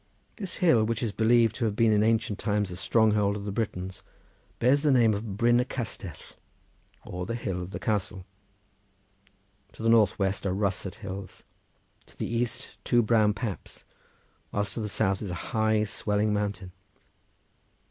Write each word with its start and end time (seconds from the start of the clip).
This 0.37 0.55
hill, 0.55 0.83
which 0.83 1.03
is 1.03 1.11
believed 1.11 1.55
to 1.57 1.65
have 1.65 1.75
been 1.75 1.91
in 1.91 2.01
ancient 2.01 2.39
times 2.39 2.71
a 2.71 2.75
stronghold 2.75 3.35
of 3.35 3.45
the 3.45 3.51
Britons, 3.51 4.01
bears 4.57 4.81
the 4.81 4.89
name 4.89 5.13
of 5.13 5.37
Bryn 5.37 5.59
y 5.59 5.63
Castell 5.63 6.17
or 7.05 7.27
the 7.27 7.35
hill 7.35 7.61
of 7.61 7.69
the 7.69 7.77
castle. 7.77 8.25
To 9.73 9.83
the 9.83 9.89
north 9.89 10.17
west 10.17 10.43
are 10.47 10.55
russet 10.55 10.95
hills, 10.95 11.43
to 12.07 12.17
the 12.17 12.25
east 12.25 12.79
two 12.83 13.03
brown 13.03 13.35
paps, 13.35 13.83
whilst 14.51 14.73
to 14.73 14.79
the 14.79 14.89
south 14.89 15.21
is 15.21 15.29
a 15.29 15.35
high, 15.53 15.83
swelling 15.83 16.33
mountain. 16.33 16.71